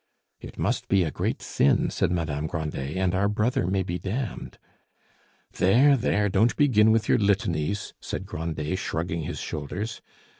"It 0.39 0.57
must 0.57 0.87
be 0.87 1.03
a 1.03 1.11
great 1.11 1.43
sin," 1.43 1.91
said 1.91 2.09
Madame 2.09 2.47
Grandet, 2.47 2.97
"and 2.97 3.13
our 3.13 3.27
brother 3.29 3.67
may 3.67 3.83
be 3.83 3.99
damned." 3.99 4.57
"There, 5.57 5.95
there, 5.95 6.27
don't 6.27 6.55
begin 6.55 6.89
with 6.91 7.07
your 7.07 7.19
litanies!" 7.19 7.93
said 8.01 8.25
Grandet, 8.25 8.79
shrugging 8.79 9.21
his 9.25 9.37
shoulders. 9.39 10.01